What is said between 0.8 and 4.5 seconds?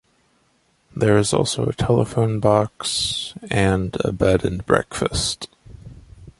There is also a telephone box and a bed